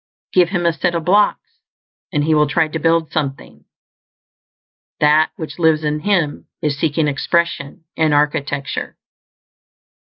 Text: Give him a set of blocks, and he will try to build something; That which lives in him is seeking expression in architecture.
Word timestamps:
Give 0.33 0.49
him 0.49 0.65
a 0.65 0.73
set 0.73 0.95
of 0.95 1.05
blocks, 1.05 1.59
and 2.11 2.23
he 2.23 2.33
will 2.33 2.47
try 2.47 2.67
to 2.67 2.79
build 2.79 3.11
something; 3.11 3.65
That 4.99 5.31
which 5.35 5.59
lives 5.59 5.83
in 5.83 5.99
him 5.99 6.47
is 6.59 6.75
seeking 6.75 7.07
expression 7.07 7.83
in 7.95 8.11
architecture. 8.11 8.97